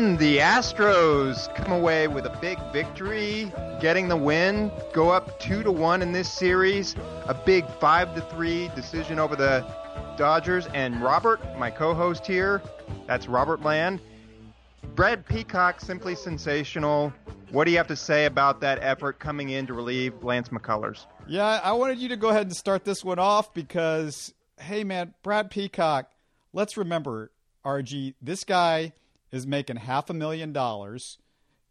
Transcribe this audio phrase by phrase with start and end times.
[0.00, 5.62] And the Astros come away with a big victory, getting the win, go up two
[5.62, 6.96] to one in this series,
[7.26, 9.62] a big five to three decision over the
[10.16, 10.68] Dodgers.
[10.68, 12.62] And Robert, my co-host here,
[13.06, 14.00] that's Robert Land.
[14.94, 17.12] Brad Peacock, simply sensational.
[17.50, 21.04] What do you have to say about that effort coming in to relieve Lance McCullers?
[21.28, 25.12] Yeah, I wanted you to go ahead and start this one off because, hey, man,
[25.22, 26.10] Brad Peacock,
[26.54, 27.32] let's remember,
[27.66, 28.94] RG, this guy
[29.32, 31.18] is making half a million dollars.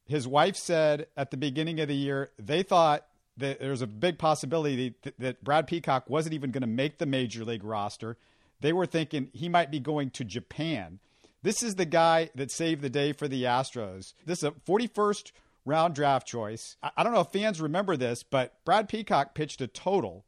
[0.05, 3.05] His wife said at the beginning of the year they thought
[3.38, 7.05] that there was a big possibility that, Brad Peacock wasn't even going to make the
[7.05, 8.18] major league roster.
[8.59, 10.99] They were thinking he might be going to Japan.
[11.41, 14.13] This is the guy that saved the day for the Astros.
[14.26, 15.32] This is a 41st
[15.66, 16.76] round draft choice.
[16.84, 20.26] I don't know if fans remember this, but Brad Peacock pitched a total,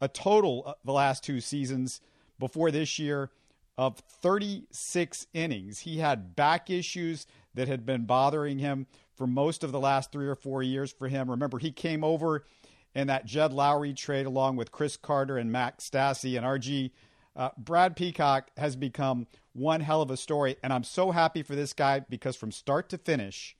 [0.00, 2.00] a total the last two seasons
[2.38, 3.30] before this year
[3.78, 5.78] of 36 innings.
[5.80, 10.26] He had back issues that had been bothering him for most of the last three
[10.26, 11.30] or four years for him.
[11.30, 12.44] Remember, he came over
[12.94, 16.90] in that Jed Lowrie trade along with Chris Carter and Max Stassi and RG.
[17.36, 21.54] Uh, Brad Peacock has become one hell of a story, and I'm so happy for
[21.54, 23.56] this guy because from start to finish,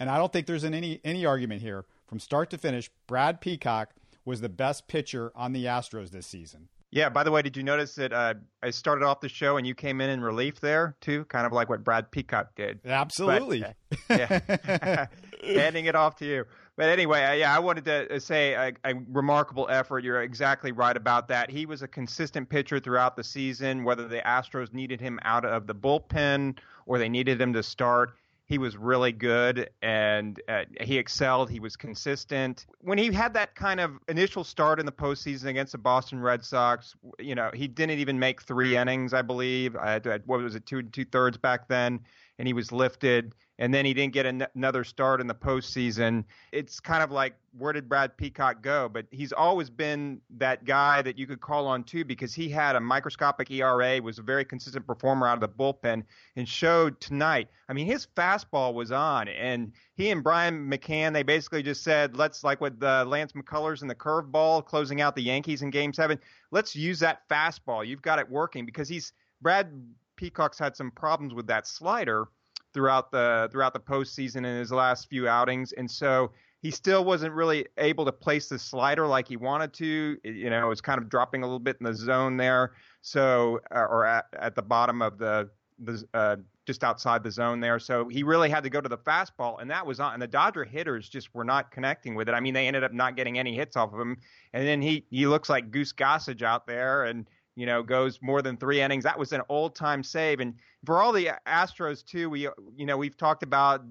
[0.00, 1.84] and I don't think there's an any any argument here.
[2.08, 3.90] From start to finish, Brad Peacock
[4.24, 6.68] was the best pitcher on the Astros this season.
[6.90, 7.08] Yeah.
[7.08, 9.74] By the way, did you notice that uh, I started off the show and you
[9.74, 12.80] came in in relief there too, kind of like what Brad Peacock did.
[12.84, 13.64] Absolutely.
[14.08, 15.06] But, yeah.
[15.44, 16.44] Handing it off to you.
[16.76, 20.02] But anyway, uh, yeah, I wanted to uh, say a, a, remarkable effort.
[20.02, 21.50] You're exactly right about that.
[21.50, 25.66] He was a consistent pitcher throughout the season, whether the Astros needed him out of
[25.66, 28.12] the bullpen or they needed him to start
[28.50, 31.48] he was really good and uh, he excelled.
[31.48, 32.66] He was consistent.
[32.80, 36.44] When he had that kind of initial start in the postseason against the Boston Red
[36.44, 39.76] Sox, you know, he didn't even make three innings, I believe.
[39.76, 42.00] I had, what was it, two two thirds back then,
[42.40, 46.24] and he was lifted and then he didn't get an- another start in the postseason.
[46.50, 48.88] It's kind of like where did Brad Peacock go?
[48.88, 52.76] But he's always been that guy that you could call on too because he had
[52.76, 56.02] a microscopic ERA, was a very consistent performer out of the bullpen,
[56.36, 57.48] and showed tonight.
[57.68, 62.16] I mean, his fastball was on, and he and Brian McCann they basically just said,
[62.16, 65.92] let's like with the Lance McCullers and the curveball closing out the Yankees in Game
[65.92, 66.18] Seven,
[66.50, 67.86] let's use that fastball.
[67.86, 69.12] You've got it working because he's
[69.42, 69.70] Brad
[70.20, 72.28] Peacock's had some problems with that slider
[72.74, 77.32] throughout the throughout the postseason in his last few outings, and so he still wasn't
[77.32, 80.18] really able to place the slider like he wanted to.
[80.22, 83.60] You know, it was kind of dropping a little bit in the zone there, so
[83.74, 85.48] uh, or at, at the bottom of the
[85.78, 87.78] the uh, just outside the zone there.
[87.78, 90.12] So he really had to go to the fastball, and that was on.
[90.12, 92.32] And the Dodger hitters just were not connecting with it.
[92.32, 94.18] I mean, they ended up not getting any hits off of him,
[94.52, 97.26] and then he he looks like Goose Gossage out there, and
[97.56, 99.04] you know, goes more than three innings.
[99.04, 100.40] That was an old time save.
[100.40, 103.82] And for all the Astros too, we you know we've talked about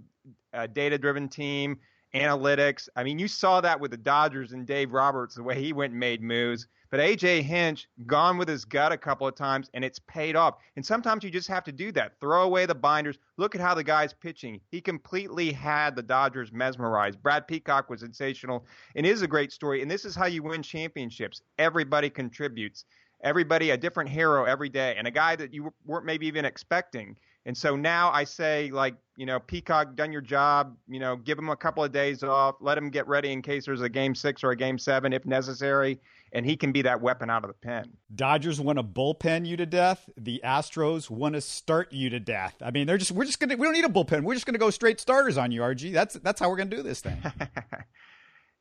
[0.54, 1.78] uh, a data driven team,
[2.14, 2.90] analytics.
[2.96, 5.92] I mean, you saw that with the Dodgers and Dave Roberts, the way he went
[5.92, 6.68] and made moves.
[6.92, 10.56] But AJ Hinch gone with his gut a couple of times, and it's paid off.
[10.76, 12.20] And sometimes you just have to do that.
[12.20, 13.20] Throw away the binders.
[13.38, 14.60] Look at how the guy's pitching.
[14.72, 17.22] He completely had the Dodgers mesmerized.
[17.22, 18.66] Brad Peacock was sensational,
[18.96, 19.84] and is a great story.
[19.84, 21.44] And this is how you win championships.
[21.60, 22.86] Everybody contributes
[23.22, 27.16] everybody a different hero every day and a guy that you weren't maybe even expecting.
[27.46, 30.76] And so now I say, like, you know, Peacock, done your job.
[30.88, 32.56] You know, give him a couple of days off.
[32.60, 35.26] Let him get ready in case there's a game six or a game seven if
[35.26, 36.00] necessary.
[36.32, 37.90] And he can be that weapon out of the pen.
[38.14, 40.08] Dodgers want to bullpen you to death.
[40.16, 42.56] The Astros want to start you to death.
[42.62, 44.22] I mean, they're just we're just gonna we don't need a bullpen.
[44.22, 45.92] We're just gonna go straight starters on you, RG.
[45.92, 47.18] That's that's how we're gonna do this thing.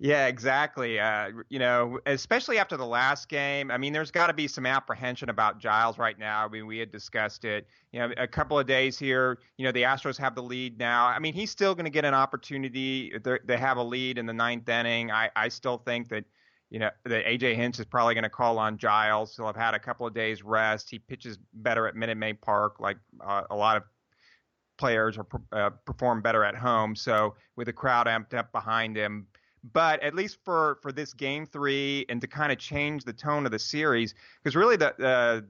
[0.01, 1.01] Yeah, exactly.
[1.01, 3.69] Uh, you know, especially after the last game.
[3.73, 6.45] I mean, there's got to be some apprehension about Giles right now.
[6.45, 7.67] I mean, we had discussed it.
[7.91, 9.41] You know, a couple of days here.
[9.57, 11.07] You know, the Astros have the lead now.
[11.07, 13.13] I mean, he's still going to get an opportunity.
[13.25, 15.11] They're, they have a lead in the ninth inning.
[15.11, 16.25] I, I still think that,
[16.71, 19.35] you know, that AJ Hinch is probably going to call on Giles.
[19.35, 20.91] He'll have had a couple of days rest.
[20.91, 23.83] He pitches better at Minute Maid Park, like uh, a lot of
[24.77, 25.19] players
[25.51, 26.95] uh, perform better at home.
[26.95, 29.27] So with the crowd amped up behind him
[29.73, 33.45] but at least for for this game three and to kind of change the tone
[33.45, 35.41] of the series because really the uh,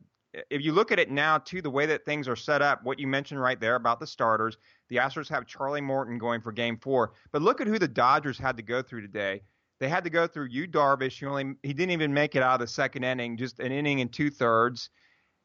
[0.50, 2.98] if you look at it now too the way that things are set up what
[2.98, 6.76] you mentioned right there about the starters the astros have charlie morton going for game
[6.76, 9.40] four but look at who the dodgers had to go through today
[9.80, 11.18] they had to go through Yu Darvish.
[11.18, 14.00] He only he didn't even make it out of the second inning, just an inning
[14.00, 14.90] and two thirds.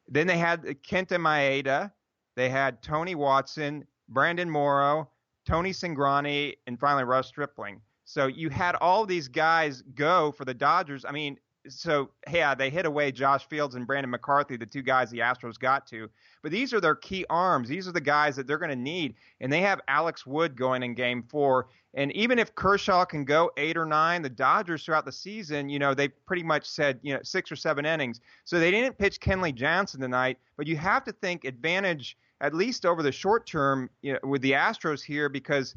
[0.08, 1.92] Then they had Kenta Maeda.
[2.36, 5.10] They had Tony Watson, Brandon Morrow,
[5.46, 7.80] Tony Cingrani, and finally Ross Stripling.
[8.06, 11.06] So you had all these guys go for the Dodgers.
[11.06, 11.38] I mean,
[11.70, 15.58] so yeah, they hit away Josh Fields and Brandon McCarthy, the two guys the Astros
[15.58, 16.10] got to.
[16.42, 17.70] But these are their key arms.
[17.70, 20.84] These are the guys that they're going to need, and they have Alex Wood going
[20.84, 21.68] in Game Four.
[21.94, 25.80] And even if Kershaw can go eight or nine, the Dodgers throughout the season, you
[25.80, 28.20] know, they pretty much said, you know, six or seven innings.
[28.44, 32.86] So they didn't pitch Kenley Jansen tonight, but you have to think advantage at least
[32.86, 35.76] over the short term you know, with the Astros here because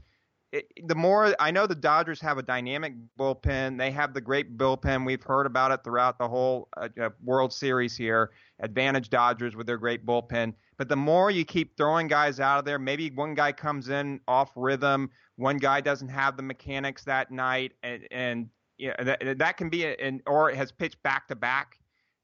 [0.84, 3.78] the more I know the Dodgers have a dynamic bullpen.
[3.78, 5.06] They have the great bullpen.
[5.06, 8.30] We've heard about it throughout the whole uh, World Series here.
[8.60, 10.54] Advantage Dodgers with their great bullpen.
[10.78, 14.20] But the more you keep throwing guys out of there, maybe one guy comes in
[14.28, 18.48] off rhythm, one guy doesn't have the mechanics that night, and, and
[18.78, 21.78] you know, that, that can be an or has pitched back to back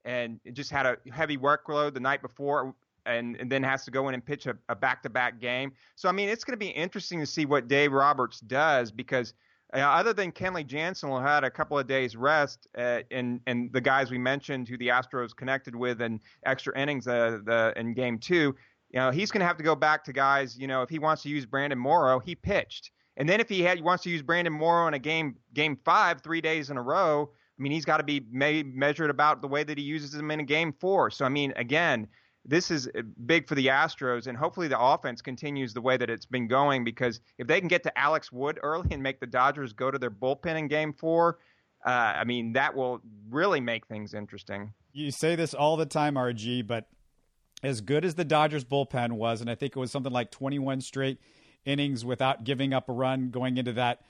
[0.05, 2.75] and just had a heavy workload the night before
[3.06, 5.72] and, and then has to go in and pitch a back to back game.
[5.96, 9.34] So I mean, it's going to be interesting to see what Dave Roberts does because
[9.75, 13.72] uh, other than Kenley Jansen, who had a couple of days rest, uh, and and
[13.72, 17.94] the guys we mentioned who the Astros connected with in extra innings uh, the in
[17.94, 18.54] Game Two,
[18.90, 20.58] you know, he's going to have to go back to guys.
[20.58, 23.62] You know, if he wants to use Brandon Morrow, he pitched, and then if he
[23.62, 26.82] had wants to use Brandon Morrow in a game Game Five, three days in a
[26.82, 27.31] row.
[27.58, 30.40] I mean, he's got to be measured about the way that he uses him in
[30.40, 31.10] a game four.
[31.10, 32.08] So, I mean, again,
[32.44, 36.10] this is uh, big for the Astros, and hopefully the offense continues the way that
[36.10, 36.84] it's been going.
[36.84, 39.98] Because if they can get to Alex Wood early and make the Dodgers go to
[39.98, 41.38] their bullpen in Game Four,
[41.86, 43.00] uh, I mean that will
[43.30, 44.72] really make things interesting.
[44.92, 46.88] You say this all the time, RG, but
[47.62, 50.80] as good as the Dodgers bullpen was, and I think it was something like 21
[50.80, 51.18] straight
[51.64, 54.00] innings without giving up a run going into that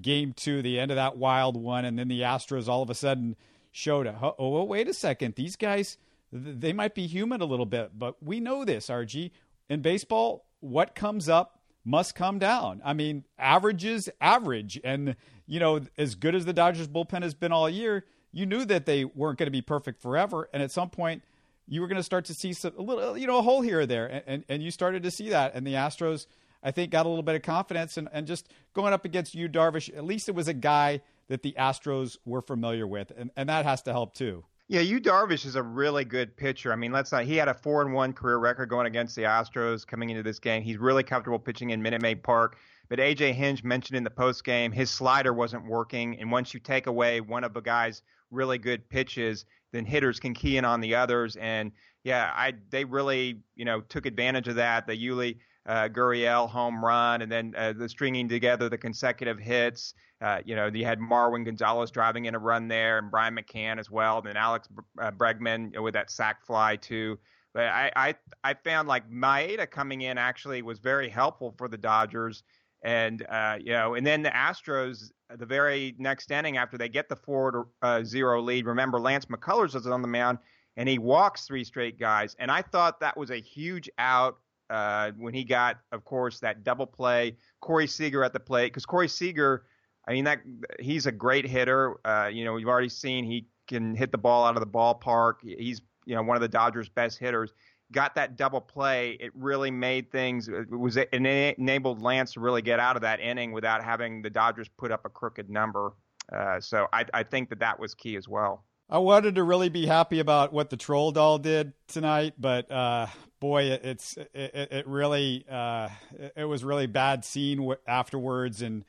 [0.00, 2.94] game two, the end of that wild one, and then the Astros all of a
[2.94, 3.36] sudden
[3.72, 5.98] showed, a, oh, wait a second, these guys
[6.32, 9.30] they might be human a little bit, but we know this, RG.
[9.68, 12.80] In baseball, what comes up must come down.
[12.84, 14.78] I mean, averages average.
[14.84, 15.16] And,
[15.46, 18.86] you know, as good as the Dodgers bullpen has been all year, you knew that
[18.86, 20.48] they weren't going to be perfect forever.
[20.52, 21.22] And at some point,
[21.66, 23.80] you were going to start to see some, a little, you know, a hole here
[23.80, 24.06] or there.
[24.06, 25.54] And, and, and you started to see that.
[25.54, 26.26] And the Astros,
[26.62, 27.96] I think, got a little bit of confidence.
[27.96, 31.42] And, and just going up against Yu, Darvish, at least it was a guy that
[31.42, 33.12] the Astros were familiar with.
[33.16, 34.44] And, and that has to help too.
[34.70, 36.72] Yeah, Yu Darvish is a really good pitcher.
[36.72, 37.24] I mean, let's not.
[37.24, 40.38] He had a four and one career record going against the Astros coming into this
[40.38, 40.62] game.
[40.62, 42.56] He's really comfortable pitching in Minute Maid Park.
[42.88, 46.60] But AJ Hinch mentioned in the post game his slider wasn't working, and once you
[46.60, 50.80] take away one of the guy's really good pitches, then hitters can key in on
[50.80, 51.34] the others.
[51.34, 51.72] And
[52.04, 54.86] yeah, I they really you know took advantage of that.
[54.86, 59.94] The Yuli uh, Gurriel home run, and then uh, the stringing together the consecutive hits.
[60.20, 63.78] Uh, you know, you had Marwin Gonzalez driving in a run there, and Brian McCann
[63.78, 64.68] as well, and then Alex
[65.00, 67.18] uh, Bregman with that sac fly too.
[67.52, 68.14] But I, I
[68.44, 72.42] I found like Maeda coming in actually was very helpful for the Dodgers,
[72.82, 77.08] and uh, you know, and then the Astros the very next inning after they get
[77.08, 78.66] the four to uh, zero lead.
[78.66, 80.38] Remember, Lance McCullers was on the mound,
[80.76, 84.38] and he walks three straight guys, and I thought that was a huge out
[84.70, 87.36] uh, when he got, of course, that double play.
[87.60, 89.64] Corey Seager at the plate because Corey Seager,
[90.08, 90.40] I mean that
[90.78, 91.96] he's a great hitter.
[92.06, 95.34] Uh, you know, we've already seen he can hit the ball out of the ballpark.
[95.42, 97.52] He's you know one of the Dodgers' best hitters.
[97.92, 99.16] Got that double play.
[99.18, 100.48] It really made things.
[100.48, 104.30] It was it enabled Lance to really get out of that inning without having the
[104.30, 105.92] Dodgers put up a crooked number.
[106.32, 108.64] Uh, so I, I think that that was key as well.
[108.90, 113.06] I wanted to really be happy about what the troll doll did tonight, but uh,
[113.38, 115.88] boy, it's it, it really uh,
[116.36, 118.84] it was really bad scene afterwards, and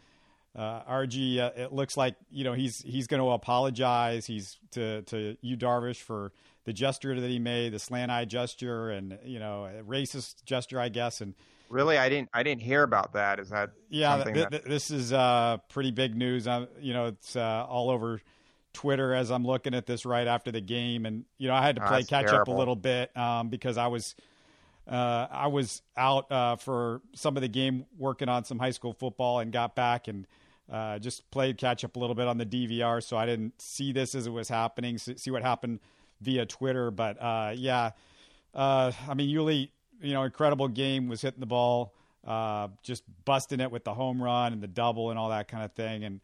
[0.55, 1.37] uh, RG.
[1.37, 4.25] Uh, it looks like you know he's he's going to apologize.
[4.25, 6.31] He's to to Yu Darvish for
[6.65, 10.89] the gesture that he made, the slant eye gesture, and you know racist gesture, I
[10.89, 11.35] guess, and.
[11.69, 12.27] Really, I didn't.
[12.33, 13.39] I didn't hear about that.
[13.39, 13.69] Is that?
[13.87, 16.45] Yeah, th- th- this is uh, pretty big news.
[16.45, 18.19] Uh, you know, it's uh, all over
[18.73, 21.75] Twitter as I'm looking at this right after the game, and you know, I had
[21.77, 22.41] to oh, play oh, catch terrible.
[22.41, 24.15] up a little bit um, because I was
[24.89, 28.93] uh, I was out uh, for some of the game working on some high school
[28.93, 30.27] football and got back and
[30.71, 33.03] uh, just played catch up a little bit on the DVR.
[33.03, 35.79] So I didn't see this as it was happening, see what happened
[36.21, 36.91] via Twitter.
[36.91, 37.91] But uh, yeah,
[38.55, 39.69] uh, I mean, Yuli,
[40.01, 41.93] you know, incredible game, was hitting the ball,
[42.25, 45.63] uh, just busting it with the home run and the double and all that kind
[45.63, 46.03] of thing.
[46.03, 46.21] And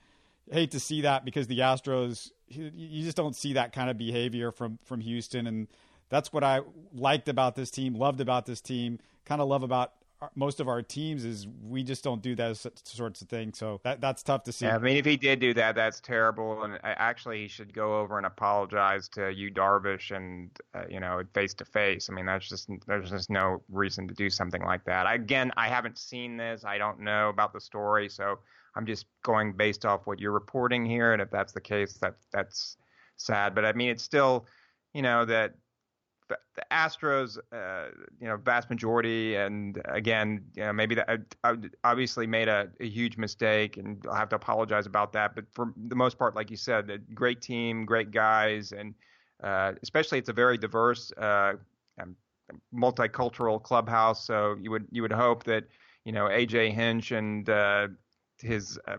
[0.52, 4.52] hate to see that because the Astros, you just don't see that kind of behavior
[4.52, 5.48] from, from Houston.
[5.48, 5.68] And
[6.10, 6.62] that's what I
[6.94, 9.94] liked about this team, loved about this team, kind of love about
[10.36, 13.58] most of our teams is we just don't do those sorts of things.
[13.58, 14.66] So that that's tough to see.
[14.66, 16.64] Yeah, I mean, if he did do that, that's terrible.
[16.64, 21.22] And actually, he should go over and apologize to Yu, Darvish and uh, you know
[21.34, 22.10] face to face.
[22.10, 25.06] I mean, that's just there's just no reason to do something like that.
[25.12, 26.64] Again, I haven't seen this.
[26.66, 28.40] I don't know about the story, so
[28.78, 31.14] I'm just going based off what you're reporting here.
[31.14, 32.78] And if that's the case, that that's
[33.18, 33.56] sad.
[33.56, 34.46] But I mean, it's still,
[34.94, 35.56] you know, that
[36.30, 36.38] the
[36.72, 41.10] Astros, uh, you know, vast majority, and again, you know, maybe that
[41.44, 45.36] I, obviously made a, a, huge mistake, and I'll have to apologize about that.
[45.36, 48.94] But for the most part, like you said, a great team, great guys, and
[49.42, 51.54] uh, especially it's a very diverse, uh,
[52.02, 52.16] um,
[52.74, 54.26] multicultural clubhouse.
[54.26, 55.66] So you would you would hope that
[56.04, 57.88] you know AJ Hinch and uh,
[58.42, 58.98] his uh,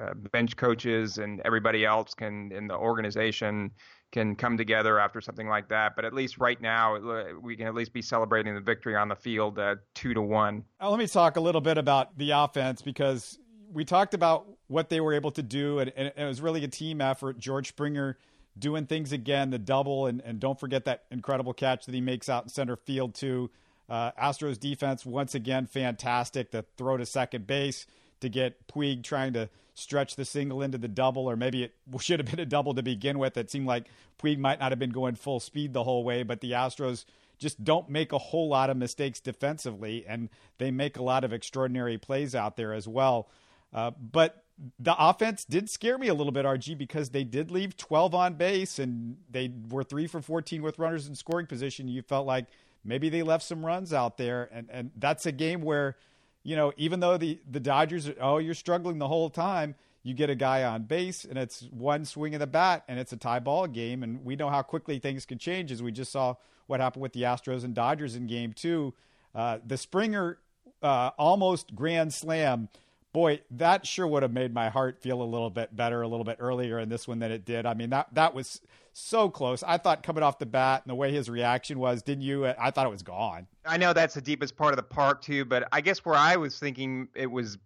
[0.00, 3.70] uh, bench coaches and everybody else can in the organization
[4.12, 5.96] can come together after something like that.
[5.96, 9.16] But at least right now, we can at least be celebrating the victory on the
[9.16, 10.64] field, uh, two to one.
[10.80, 13.38] Now, let me talk a little bit about the offense because
[13.72, 16.68] we talked about what they were able to do, and, and it was really a
[16.68, 17.38] team effort.
[17.38, 18.16] George Springer
[18.56, 22.28] doing things again, the double, and, and don't forget that incredible catch that he makes
[22.28, 23.50] out in center field too.
[23.88, 26.52] Uh, Astros defense once again fantastic.
[26.52, 27.86] The throw to second base
[28.24, 32.20] to get Puig trying to stretch the single into the double, or maybe it should
[32.20, 33.36] have been a double to begin with.
[33.36, 33.86] It seemed like
[34.18, 37.04] Puig might not have been going full speed the whole way, but the Astros
[37.38, 41.32] just don't make a whole lot of mistakes defensively, and they make a lot of
[41.32, 43.28] extraordinary plays out there as well.
[43.72, 44.44] Uh, but
[44.78, 48.34] the offense did scare me a little bit, RG, because they did leave 12 on
[48.34, 51.88] base and they were three for 14 with runners in scoring position.
[51.88, 52.46] You felt like
[52.84, 55.96] maybe they left some runs out there, and and that's a game where
[56.44, 59.74] you know, even though the the Dodgers, oh, you're struggling the whole time,
[60.04, 63.12] you get a guy on base and it's one swing of the bat and it's
[63.12, 64.02] a tie ball game.
[64.02, 66.34] And we know how quickly things can change, as we just saw
[66.66, 68.94] what happened with the Astros and Dodgers in Game Two.
[69.34, 70.38] Uh, the Springer
[70.82, 72.68] uh, almost grand slam
[73.14, 76.24] boy, that sure would have made my heart feel a little bit better a little
[76.24, 77.64] bit earlier in this one than it did.
[77.64, 78.60] I mean, that that was
[78.92, 79.62] so close.
[79.62, 82.44] I thought coming off the bat and the way his reaction was, didn't you?
[82.46, 83.46] I thought it was gone.
[83.64, 86.36] I know that's the deepest part of the park too, but I guess where I
[86.36, 87.56] was thinking it was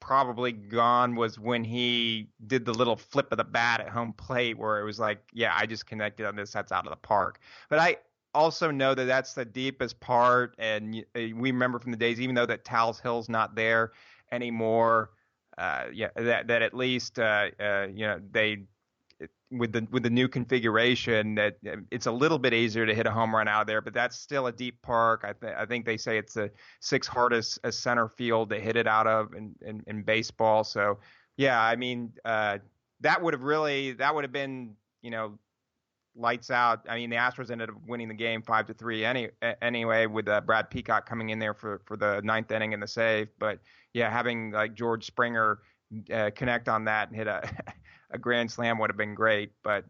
[0.00, 4.58] probably gone was when he did the little flip of the bat at home plate
[4.58, 6.50] where it was like, yeah, I just connected on this.
[6.50, 7.40] That's out of the park.
[7.68, 7.98] But I
[8.34, 12.46] also know that that's the deepest part, and we remember from the days, even though
[12.46, 13.92] that Tal's Hill's not there
[14.32, 15.10] anymore.
[15.56, 18.64] Uh, yeah, that that at least uh, uh, you know they
[19.50, 23.06] with the with the new configuration that uh, it's a little bit easier to hit
[23.06, 25.24] a home run out there, but that's still a deep park.
[25.24, 26.50] I, I think they say it's the
[26.80, 30.64] sixth hardest uh, center field to hit it out of in, in, in baseball.
[30.64, 30.98] So
[31.36, 32.58] yeah, I mean uh,
[33.00, 35.38] that would have really that would have been you know
[36.16, 36.86] lights out.
[36.88, 39.30] I mean, the Astros ended up winning the game five to three any
[39.62, 42.88] anyway, with uh, Brad Peacock coming in there for for the ninth inning and the
[42.88, 43.28] save.
[43.38, 43.60] But
[43.92, 45.60] yeah, having like George Springer
[46.12, 47.48] uh, connect on that and hit a
[48.10, 49.52] a grand slam would have been great.
[49.62, 49.84] But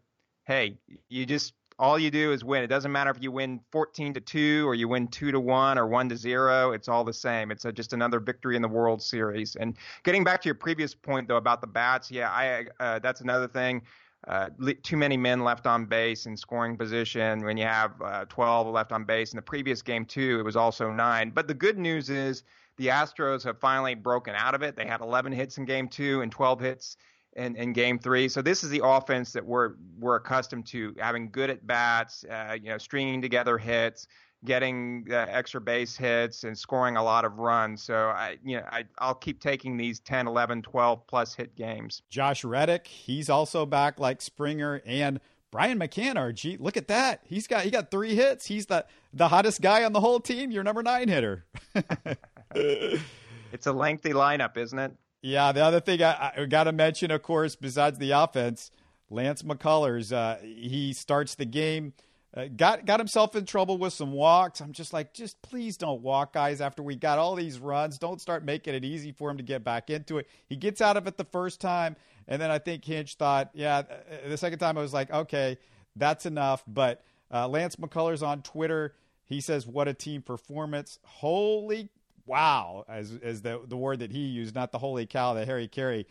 [0.45, 0.77] hey,
[1.09, 2.63] you just all you do is win.
[2.63, 5.77] It doesn't matter if you win 14 to 2 or you win 2 to 1
[5.77, 6.71] or 1 to 0.
[6.71, 7.51] It's all the same.
[7.51, 9.57] It's a, just another victory in the World Series.
[9.57, 13.21] And getting back to your previous point though about the bats, yeah, I uh, that's
[13.21, 13.81] another thing
[14.27, 14.49] uh,
[14.83, 17.43] too many men left on base in scoring position.
[17.43, 20.55] When you have uh, 12 left on base in the previous game, too, it was
[20.55, 21.29] also nine.
[21.29, 22.43] But the good news is
[22.77, 24.75] the Astros have finally broken out of it.
[24.75, 26.97] They had 11 hits in game two and 12 hits
[27.35, 28.27] in, in game three.
[28.27, 32.57] So this is the offense that we're we're accustomed to having good at bats, uh,
[32.61, 34.07] you know, stringing together hits,
[34.45, 37.83] getting uh, extra base hits and scoring a lot of runs.
[37.83, 42.03] So I, you know, I, I'll keep taking these 10, 11, 12 plus hit games.
[42.09, 45.19] Josh Reddick, he's also back like Springer and
[45.51, 46.15] Brian McCann.
[46.15, 47.21] RG, look at that.
[47.25, 48.45] He's got he got three hits.
[48.45, 50.51] He's the the hottest guy on the whole team.
[50.51, 51.45] Your number nine hitter.
[52.55, 54.91] it's a lengthy lineup, isn't it?
[55.21, 55.51] Yeah.
[55.51, 58.71] The other thing I, I got to mention, of course, besides the offense,
[59.09, 60.11] Lance McCullers.
[60.11, 61.93] Uh, he starts the game
[62.35, 64.59] uh, got got himself in trouble with some walks.
[64.59, 66.59] I'm just like, just please don't walk, guys.
[66.59, 69.63] After we got all these runs, don't start making it easy for him to get
[69.63, 70.27] back into it.
[70.47, 71.95] He gets out of it the first time,
[72.27, 75.57] and then I think Hinch thought, yeah, uh, the second time I was like, okay,
[75.95, 76.63] that's enough.
[76.67, 80.99] But uh, Lance McCullers on Twitter, he says, "What a team performance!
[81.03, 81.89] Holy
[82.25, 85.69] wow!" As as the the word that he used, not the holy cow that Harry
[85.69, 86.05] Caray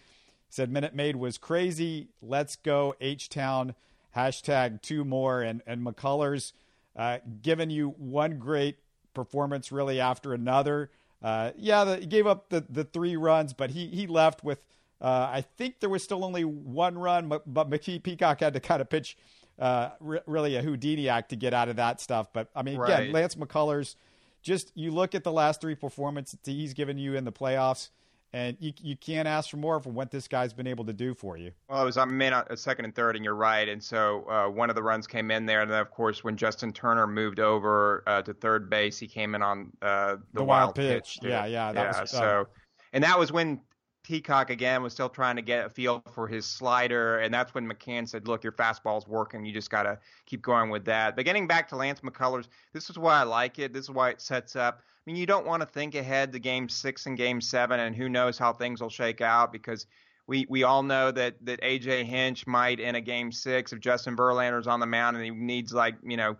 [0.48, 0.70] said.
[0.70, 2.08] Minute Maid was crazy.
[2.22, 3.74] Let's go H Town
[4.16, 6.52] hashtag two more, and, and McCullers
[6.96, 8.78] uh, giving you one great
[9.12, 10.90] performance really after another.
[11.22, 14.64] Uh, yeah, the, he gave up the, the three runs, but he, he left with,
[15.00, 18.60] uh, I think there was still only one run, but, but McKee Peacock had to
[18.60, 19.16] kind of pitch
[19.58, 22.32] uh, re- really a Houdini act to get out of that stuff.
[22.32, 23.12] But I mean, again, right.
[23.12, 23.96] Lance McCullers,
[24.42, 27.90] just you look at the last three performances he's given you in the playoffs–
[28.34, 31.14] and you you can't ask for more from what this guy's been able to do
[31.14, 31.52] for you.
[31.70, 33.68] Well, it was I mean a second and third, and you're right.
[33.68, 36.36] And so uh, one of the runs came in there, and then of course when
[36.36, 40.44] Justin Turner moved over uh, to third base, he came in on uh, the, the,
[40.44, 41.20] wild, pitch.
[41.22, 41.86] pitch yeah, yeah, yeah.
[41.86, 42.48] Was, uh, so,
[42.92, 43.60] and that was when
[44.02, 47.70] Peacock again was still trying to get a feel for his slider, and that's when
[47.70, 49.44] McCann said, "Look, your fastball's working.
[49.44, 52.90] You just got to keep going with that." But getting back to Lance McCullers, this
[52.90, 53.72] is why I like it.
[53.72, 54.82] This is why it sets up.
[55.06, 57.94] I mean, you don't want to think ahead to Game Six and Game Seven, and
[57.94, 59.86] who knows how things will shake out because
[60.26, 64.16] we we all know that that AJ Hinch might in a Game Six if Justin
[64.16, 66.36] Verlander's on the mound and he needs like you know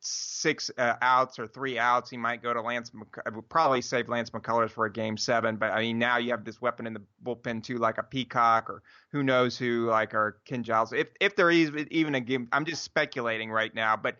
[0.00, 2.90] six uh, outs or three outs, he might go to Lance.
[3.24, 6.30] I would probably save Lance McCullers for a game seven, but I mean now you
[6.30, 10.14] have this weapon in the bullpen too, like a Peacock or who knows who, like
[10.14, 10.92] or Ken Giles.
[10.92, 14.16] If if there is even a game, I'm just speculating right now, but.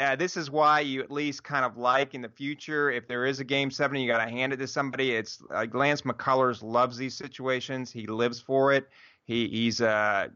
[0.00, 3.26] Uh, this is why you at least kind of like in the future if there
[3.26, 6.62] is a game seven you got to hand it to somebody it's like lance mccullers
[6.62, 8.88] loves these situations he lives for it
[9.24, 10.30] he he's a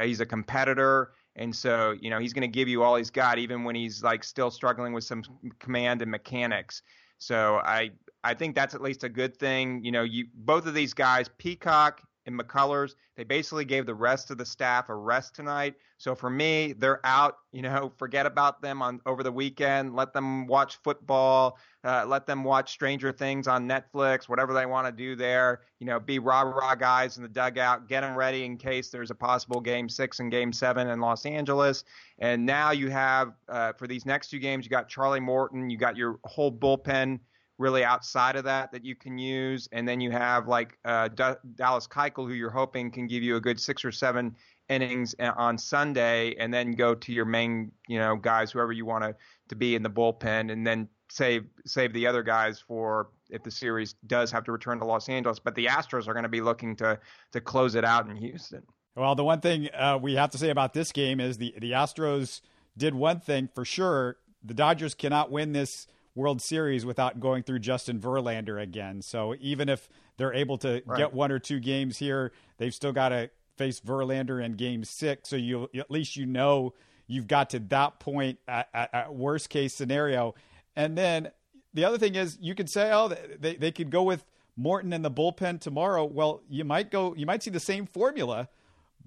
[0.00, 3.38] he's a competitor and so, you know, he's going to give you all he's got,
[3.38, 5.22] even when he's like still struggling with some
[5.60, 6.82] command and mechanics.
[7.18, 7.92] So I
[8.24, 9.84] I think that's at least a good thing.
[9.84, 14.30] You know, you both of these guys, Peacock and McCullers, they basically gave the rest
[14.30, 15.74] of the staff a rest tonight.
[15.96, 17.38] So for me, they're out.
[17.52, 19.96] You know, forget about them on over the weekend.
[19.96, 21.58] Let them watch football.
[21.82, 24.28] Uh, let them watch Stranger Things on Netflix.
[24.28, 25.62] Whatever they want to do there.
[25.80, 27.88] You know, be rah rah guys in the dugout.
[27.88, 31.24] Get them ready in case there's a possible Game Six and Game Seven in Los
[31.24, 31.84] Angeles.
[32.18, 35.70] And now you have uh, for these next two games, you got Charlie Morton.
[35.70, 37.20] You got your whole bullpen
[37.58, 39.68] really outside of that that you can use.
[39.72, 43.36] And then you have like uh, D- Dallas Keuchel, who you're hoping can give you
[43.36, 44.36] a good six or seven
[44.68, 48.86] innings uh, on Sunday, and then go to your main, you know, guys, whoever you
[48.86, 49.14] want to
[49.48, 53.50] to be in the bullpen, and then save save the other guys for if the
[53.50, 55.38] series does have to return to Los Angeles.
[55.38, 56.98] But the Astros are going to be looking to
[57.32, 58.62] to close it out in Houston.
[58.94, 61.72] Well, the one thing uh, we have to say about this game is the the
[61.72, 62.40] Astros
[62.76, 64.16] did one thing for sure.
[64.44, 65.86] The Dodgers cannot win this
[66.18, 69.00] World Series without going through Justin Verlander again.
[69.02, 70.98] So even if they're able to right.
[70.98, 75.30] get one or two games here, they've still got to face Verlander in Game Six.
[75.30, 76.74] So you at least you know
[77.06, 80.34] you've got to that point at, at, at worst case scenario.
[80.74, 81.30] And then
[81.72, 84.24] the other thing is you could say, oh, they they could go with
[84.56, 86.04] Morton in the bullpen tomorrow.
[86.04, 88.48] Well, you might go, you might see the same formula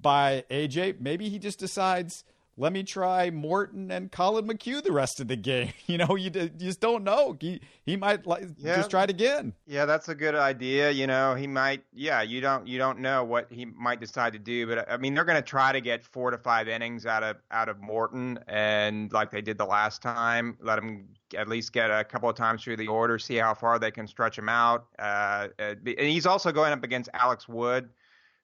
[0.02, 1.02] by AJ.
[1.02, 2.24] Maybe he just decides
[2.58, 5.70] let me try Morton and Collin McHugh the rest of the game.
[5.92, 7.36] You know, you, you just don't know.
[7.38, 8.78] He he might like, yeah.
[8.78, 9.54] just try it again.
[9.68, 10.90] Yeah, that's a good idea.
[10.90, 11.84] You know, he might.
[11.94, 15.14] Yeah, you don't you don't know what he might decide to do, but I mean,
[15.14, 18.40] they're going to try to get four to five innings out of out of Morton,
[18.48, 22.38] and like they did the last time, let him at least get a couple of
[22.38, 24.86] times through the order, see how far they can stretch him out.
[24.98, 27.90] Uh, and he's also going up against Alex Wood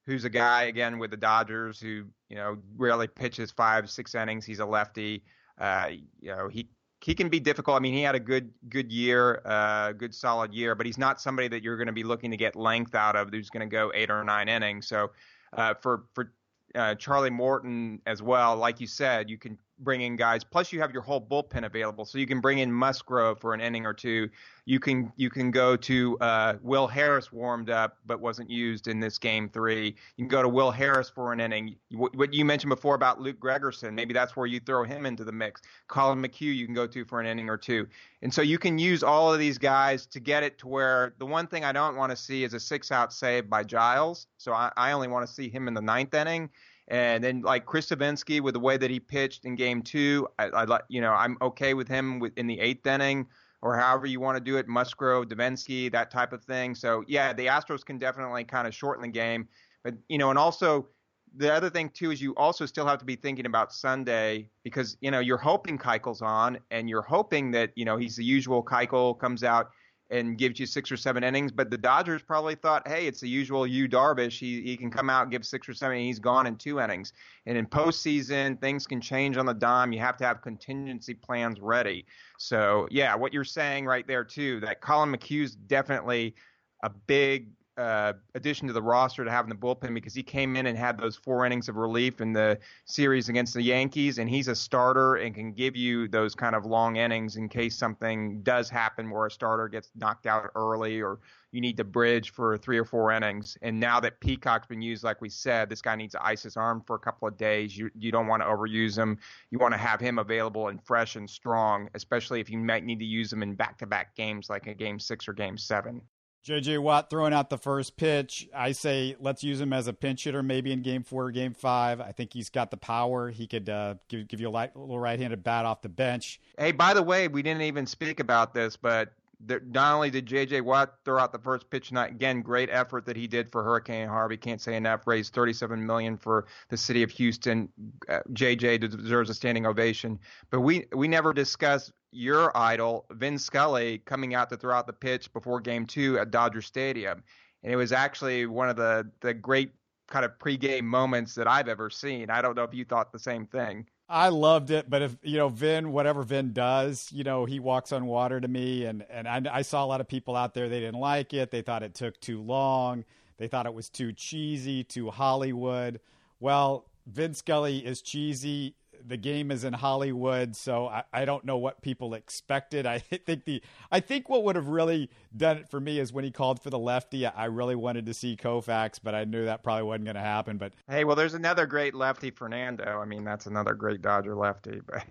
[0.08, 4.44] who's a guy again with the Dodgers who you know rarely pitches five six innings.
[4.44, 5.22] He's a lefty.
[5.58, 5.90] Uh,
[6.20, 6.68] you know he
[7.04, 7.76] he can be difficult.
[7.76, 11.20] I mean, he had a good good year, uh, good solid year, but he's not
[11.20, 13.30] somebody that you're going to be looking to get length out of.
[13.30, 14.88] Who's going to go eight or nine innings.
[14.88, 15.10] So
[15.52, 16.32] uh, for for
[16.74, 20.44] uh, Charlie Morton as well, like you said, you can bring in guys.
[20.44, 23.60] Plus, you have your whole bullpen available, so you can bring in Musgrove for an
[23.60, 24.28] inning or two.
[24.64, 29.00] You can you can go to uh, Will Harris warmed up but wasn't used in
[29.00, 29.94] this game three.
[30.16, 31.76] You can go to Will Harris for an inning.
[31.90, 35.32] What you mentioned before about Luke Gregerson, maybe that's where you throw him into the
[35.32, 35.62] mix.
[35.86, 37.86] Collin McHugh, you can go to for an inning or two,
[38.22, 41.26] and so you can use all of these guys to get it to where the
[41.26, 44.26] one thing I don't want to see is a six out save by Giles.
[44.36, 46.50] So I, I only want to see him in the ninth inning
[46.88, 50.46] and then like Chris Devenski with the way that he pitched in game two, I,
[50.46, 53.26] I you know I'm okay with him with, in the eighth inning
[53.60, 56.74] or however you want to do it, Musgrove, Devenski, that type of thing.
[56.74, 59.48] So yeah, the Astros can definitely kind of shorten the game,
[59.82, 60.88] but you know, and also
[61.36, 64.96] the other thing too is you also still have to be thinking about Sunday because
[65.00, 68.62] you know you're hoping Keuchel's on and you're hoping that you know he's the usual
[68.62, 69.70] Keuchel comes out
[70.10, 71.52] and gives you six or seven innings.
[71.52, 74.38] But the Dodgers probably thought, hey, it's the usual Yu Darvish.
[74.38, 75.96] He he can come out give six or seven.
[75.96, 77.12] And he's gone in two innings.
[77.46, 79.92] And in postseason, things can change on the dime.
[79.92, 82.06] You have to have contingency plans ready.
[82.38, 86.34] So yeah, what you're saying right there too, that Collin McHugh's definitely
[86.82, 90.56] a big uh, addition to the roster to have in the bullpen because he came
[90.56, 94.28] in and had those four innings of relief in the series against the Yankees, and
[94.28, 98.42] he's a starter and can give you those kind of long innings in case something
[98.42, 101.20] does happen where a starter gets knocked out early or
[101.52, 103.56] you need to bridge for three or four innings.
[103.62, 106.56] And now that Peacock's been used, like we said, this guy needs to ice his
[106.56, 107.76] arm for a couple of days.
[107.76, 109.18] You you don't want to overuse him.
[109.50, 112.98] You want to have him available and fresh and strong, especially if you might need
[112.98, 116.02] to use him in back-to-back games like a game six or game seven.
[116.46, 118.48] JJ Watt throwing out the first pitch.
[118.54, 121.54] I say let's use him as a pinch hitter, maybe in game four or game
[121.54, 122.00] five.
[122.00, 123.30] I think he's got the power.
[123.30, 125.88] He could uh, give, give you a, light, a little right handed bat off the
[125.88, 126.40] bench.
[126.56, 129.12] Hey, by the way, we didn't even speak about this, but
[129.46, 130.62] not only did J.J.
[130.62, 134.08] Watt throw out the first pitch tonight, again, great effort that he did for Hurricane
[134.08, 134.36] Harvey.
[134.36, 135.06] Can't say enough.
[135.06, 137.68] Raised 37 million for the city of Houston.
[138.08, 138.78] Uh, J.J.
[138.78, 140.18] deserves a standing ovation.
[140.50, 144.92] But we we never discussed your idol, Vin Scully, coming out to throw out the
[144.92, 147.22] pitch before Game Two at Dodger Stadium,
[147.62, 149.72] and it was actually one of the the great
[150.06, 152.30] kind of pregame moments that I've ever seen.
[152.30, 153.86] I don't know if you thought the same thing.
[154.08, 157.92] I loved it, but if you know Vin, whatever Vin does, you know he walks
[157.92, 160.68] on water to me, and and I, I saw a lot of people out there
[160.68, 161.50] they didn't like it.
[161.50, 163.04] They thought it took too long.
[163.36, 166.00] They thought it was too cheesy, too Hollywood.
[166.40, 168.74] Well, Vin Scully is cheesy
[169.06, 172.86] the game is in Hollywood, so I, I, don't know what people expected.
[172.86, 176.24] I think the I think what would have really done it for me is when
[176.24, 177.26] he called for the lefty.
[177.26, 180.58] I really wanted to see Koufax, but I knew that probably wasn't going to happen.
[180.58, 183.00] But hey, well, there's another great lefty, Fernando.
[183.00, 184.80] I mean, that's another great Dodger lefty.
[184.90, 185.04] But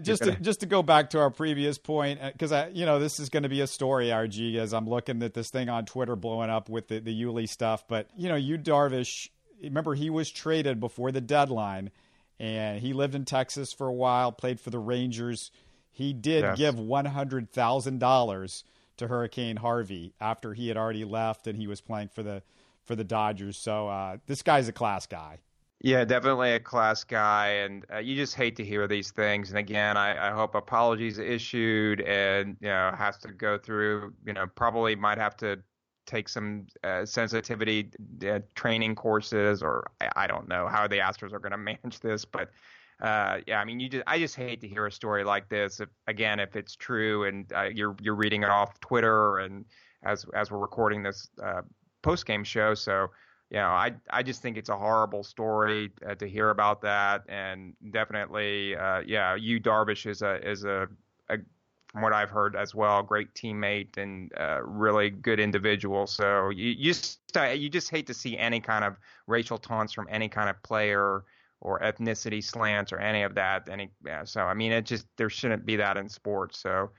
[0.00, 2.98] just to, just to go back to our previous point, because uh, I you know
[2.98, 5.84] this is going to be a story, RG, as I'm looking at this thing on
[5.84, 7.86] Twitter blowing up with the the Yuli stuff.
[7.88, 9.28] But you know, Yu Darvish.
[9.62, 11.90] Remember, he was traded before the deadline
[12.38, 15.50] and he lived in Texas for a while, played for the Rangers.
[15.90, 16.58] He did yes.
[16.58, 18.64] give one hundred thousand dollars
[18.96, 22.42] to Hurricane Harvey after he had already left and he was playing for the
[22.84, 23.56] for the Dodgers.
[23.56, 25.38] So uh, this guy's a class guy.
[25.80, 29.50] Yeah, definitely a class guy, and uh, you just hate to hear these things.
[29.50, 34.14] And again, I, I hope apologies issued, and you know has to go through.
[34.24, 35.58] You know, probably might have to
[36.06, 37.90] take some uh, sensitivity
[38.28, 42.00] uh, training courses, or I, I, don't know how the Astros are going to manage
[42.00, 42.50] this, but
[43.02, 45.80] uh, yeah, I mean, you just I just hate to hear a story like this.
[45.80, 49.64] If, again, if it's true and uh, you're you're reading it off Twitter and
[50.04, 51.62] as as we're recording this uh,
[52.02, 53.08] post game show, so
[53.50, 57.22] you know, I I just think it's a horrible story uh, to hear about that,
[57.28, 60.88] and definitely, uh, yeah, Yu Darvish is a is a,
[61.28, 61.38] a
[61.94, 63.04] from what I've heard as well.
[63.04, 66.08] Great teammate and uh, really good individual.
[66.08, 68.96] So you you just, uh, you just hate to see any kind of
[69.28, 71.24] racial taunts from any kind of player
[71.60, 73.68] or ethnicity slants or any of that.
[73.70, 76.58] Any yeah, so I mean it just there shouldn't be that in sports.
[76.58, 76.90] So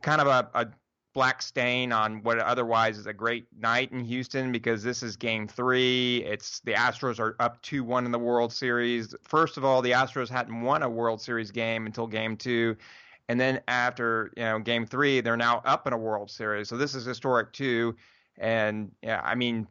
[0.00, 0.66] kind of a, a
[1.12, 5.46] black stain on what otherwise is a great night in Houston because this is game
[5.46, 6.24] three.
[6.24, 9.14] It's the Astros are up 2 1 in the World Series.
[9.24, 12.78] First of all, the Astros hadn't won a World Series game until game two.
[13.28, 16.68] And then after you know game three, they're now up in a World Series.
[16.68, 17.96] So this is historic too.
[18.38, 19.66] And yeah, I mean,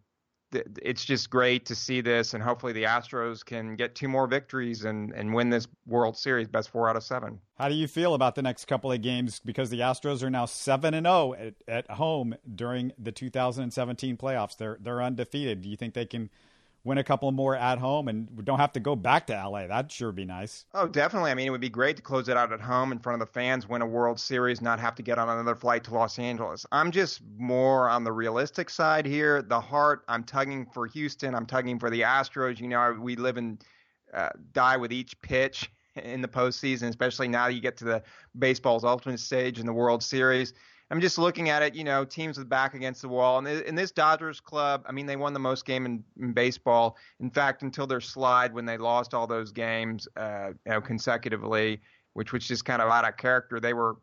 [0.51, 4.27] th- it's just great to see this, and hopefully the Astros can get two more
[4.27, 7.39] victories and and win this World Series, best four out of seven.
[7.55, 9.39] How do you feel about the next couple of games?
[9.39, 14.57] Because the Astros are now seven and zero oh at home during the 2017 playoffs.
[14.57, 15.61] They're they're undefeated.
[15.61, 16.29] Do you think they can?
[16.83, 19.67] Win a couple more at home and we don't have to go back to LA.
[19.67, 20.65] That'd sure be nice.
[20.73, 21.31] Oh, definitely.
[21.31, 23.27] I mean, it would be great to close it out at home in front of
[23.27, 26.17] the fans, win a World Series, not have to get on another flight to Los
[26.17, 26.65] Angeles.
[26.71, 29.41] I'm just more on the realistic side here.
[29.41, 31.35] The heart, I'm tugging for Houston.
[31.35, 32.59] I'm tugging for the Astros.
[32.59, 33.63] You know, we live and
[34.13, 38.03] uh, die with each pitch in the postseason, especially now you get to the
[38.39, 40.53] baseball's ultimate stage in the World Series.
[40.91, 43.37] I'm just looking at it, you know, teams with back against the wall.
[43.37, 46.97] And in this Dodgers club, I mean, they won the most game in, in baseball.
[47.21, 51.79] In fact, until their slide when they lost all those games, uh, you know, consecutively,
[52.11, 53.61] which was just kind of out of character.
[53.61, 53.95] They were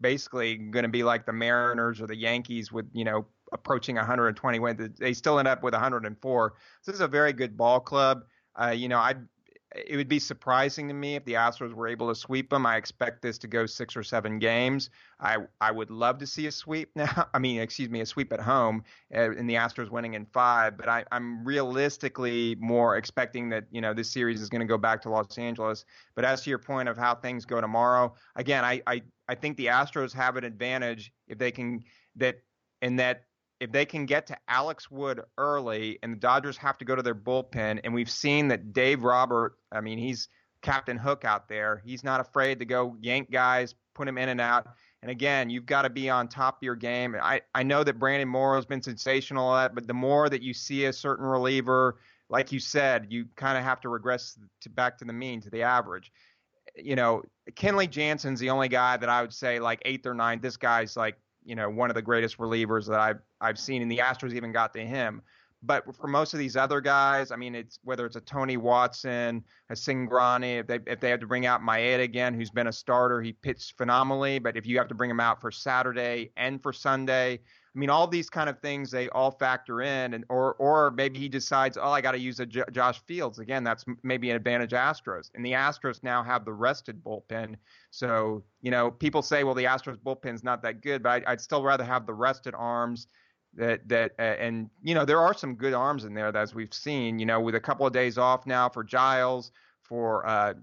[0.00, 4.60] basically going to be like the Mariners or the Yankees with, you know, approaching 120
[4.60, 4.90] wins.
[4.96, 6.54] They still end up with 104.
[6.82, 8.22] So this is a very good ball club.
[8.54, 9.16] Uh, you know, I
[9.74, 12.64] it would be surprising to me if the Astros were able to sweep them.
[12.64, 14.88] I expect this to go six or seven games.
[15.20, 17.28] I I would love to see a sweep now.
[17.34, 20.78] I mean, excuse me, a sweep at home, uh, and the Astros winning in five.
[20.78, 24.78] But I, I'm realistically more expecting that you know this series is going to go
[24.78, 25.84] back to Los Angeles.
[26.14, 29.56] But as to your point of how things go tomorrow, again, I I, I think
[29.58, 31.82] the Astros have an advantage if they can
[32.16, 32.36] that
[32.80, 33.24] in that
[33.60, 37.02] if they can get to Alex Wood early and the Dodgers have to go to
[37.02, 40.28] their bullpen, and we've seen that Dave Robert, I mean, he's
[40.62, 41.82] Captain Hook out there.
[41.84, 44.68] He's not afraid to go yank guys, put him in and out.
[45.02, 47.16] And again, you've got to be on top of your game.
[47.20, 50.86] I, I know that Brandon Morrow's been sensational at, but the more that you see
[50.86, 55.04] a certain reliever, like you said, you kind of have to regress to back to
[55.04, 56.12] the mean, to the average.
[56.74, 60.42] You know, Kenley Jansen's the only guy that I would say like eighth or ninth.
[60.42, 61.16] This guy's like
[61.48, 64.52] you know one of the greatest relievers that I've I've seen, and the Astros even
[64.52, 65.22] got to him.
[65.62, 69.44] But for most of these other guys, I mean, it's whether it's a Tony Watson,
[69.70, 72.72] a Cingrani, if they if they have to bring out Maeda again, who's been a
[72.72, 74.38] starter, he pitched phenomenally.
[74.38, 77.40] But if you have to bring him out for Saturday and for Sunday,
[77.78, 81.18] I mean, all these kind of things they all factor in, and or or maybe
[81.18, 83.64] he decides, oh, I got to use a J- Josh Fields again.
[83.64, 87.56] That's maybe an advantage Astros, and the Astros now have the rested bullpen.
[87.90, 91.40] So you know, people say, well, the Astros bullpen's not that good, but I, would
[91.40, 93.08] still rather have the rested arms.
[93.58, 96.72] That that uh, and you know there are some good arms in there as we've
[96.72, 97.18] seen.
[97.18, 99.50] You know, with a couple of days off now for Giles,
[99.82, 100.54] for uh,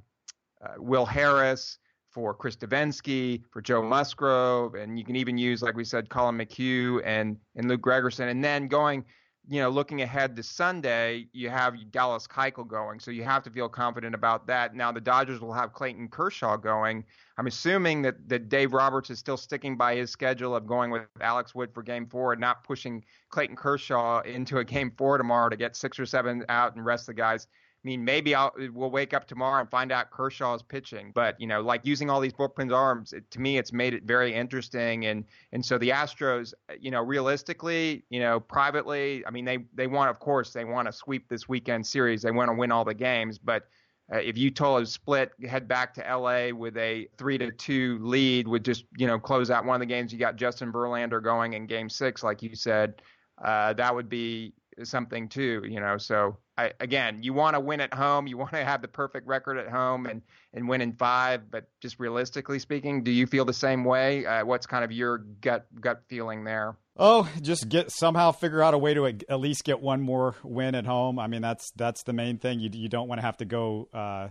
[0.63, 1.77] uh, Will Harris
[2.15, 6.37] for Chris Devenski, for Joe Musgrove, and you can even use, like we said, Collin
[6.37, 9.03] McHugh and and Luke Gregerson, and then going,
[9.47, 13.49] you know, looking ahead to Sunday, you have Dallas Keuchel going, so you have to
[13.49, 14.75] feel confident about that.
[14.75, 17.03] Now the Dodgers will have Clayton Kershaw going.
[17.37, 21.03] I'm assuming that that Dave Roberts is still sticking by his schedule of going with
[21.21, 25.49] Alex Wood for Game Four and not pushing Clayton Kershaw into a Game Four tomorrow
[25.49, 27.47] to get six or seven out and rest the guys.
[27.85, 31.11] I mean, maybe I'll we'll wake up tomorrow and find out Kershaw's pitching.
[31.13, 34.05] But you know, like using all these bullpen arms, it, to me, it's made it
[34.05, 35.05] very interesting.
[35.05, 39.85] And and so the Astros, you know, realistically, you know, privately, I mean, they they
[39.85, 42.23] want, of course, they want to sweep this weekend series.
[42.23, 43.67] They want to win all the games, but.
[44.13, 47.97] Uh, if you told a split, head back to LA with a three to two
[48.03, 50.13] lead, would just you know close out one of the games.
[50.13, 53.01] You got Justin Verlander going in Game Six, like you said.
[53.43, 55.97] Uh, that would be something too, you know.
[55.97, 58.27] So I, again, you want to win at home.
[58.27, 60.21] You want to have the perfect record at home and
[60.53, 61.49] and win in five.
[61.49, 64.25] But just realistically speaking, do you feel the same way?
[64.25, 66.77] Uh, what's kind of your gut gut feeling there?
[66.97, 70.75] Oh, just get somehow figure out a way to at least get one more win
[70.75, 71.19] at home.
[71.19, 72.59] I mean, that's that's the main thing.
[72.59, 74.29] You you don't want to have to go uh,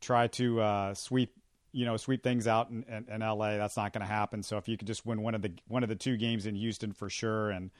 [0.00, 1.32] try to uh, sweep
[1.72, 3.58] you know sweep things out in, in, in LA.
[3.58, 4.42] That's not going to happen.
[4.42, 6.54] So if you could just win one of the one of the two games in
[6.54, 7.70] Houston for sure and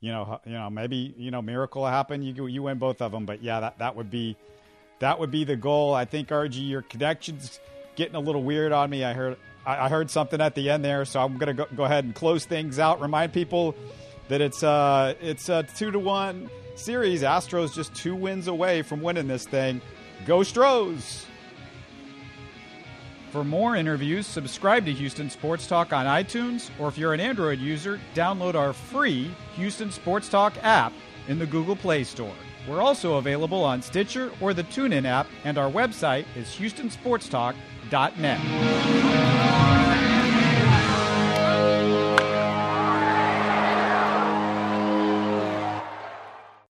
[0.00, 2.22] you know, you know, maybe you know, miracle happen.
[2.22, 4.36] You you win both of them, but yeah, that that would be
[5.00, 5.94] that would be the goal.
[5.94, 7.60] I think RG, your connections
[7.96, 9.04] getting a little weird on me.
[9.04, 12.04] I heard I, heard something at the end there, so I'm gonna go, go ahead
[12.04, 13.00] and close things out.
[13.00, 13.74] Remind people
[14.28, 17.22] that it's uh it's a two to one series.
[17.22, 19.80] Astros just two wins away from winning this thing.
[20.26, 21.27] Go Stros!
[23.30, 27.58] For more interviews, subscribe to Houston Sports Talk on iTunes, or if you're an Android
[27.58, 30.94] user, download our free Houston Sports Talk app
[31.28, 32.32] in the Google Play Store.
[32.66, 39.37] We're also available on Stitcher or the TuneIn app, and our website is houstonsportstalk.net.